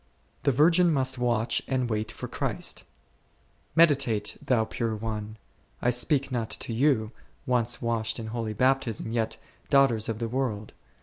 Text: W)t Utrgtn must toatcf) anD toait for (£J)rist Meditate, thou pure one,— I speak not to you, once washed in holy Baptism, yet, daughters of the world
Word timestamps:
W)t 0.45 0.51
Utrgtn 0.57 0.89
must 0.91 1.19
toatcf) 1.19 1.61
anD 1.67 1.87
toait 1.87 2.09
for 2.11 2.27
(£J)rist 2.27 2.81
Meditate, 3.75 4.35
thou 4.43 4.65
pure 4.65 4.95
one,— 4.95 5.37
I 5.79 5.91
speak 5.91 6.31
not 6.31 6.49
to 6.49 6.73
you, 6.73 7.11
once 7.45 7.83
washed 7.83 8.17
in 8.17 8.25
holy 8.33 8.53
Baptism, 8.53 9.11
yet, 9.11 9.37
daughters 9.69 10.09
of 10.09 10.17
the 10.17 10.27
world 10.27 10.73